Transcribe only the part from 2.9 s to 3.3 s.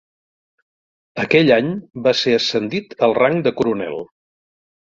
al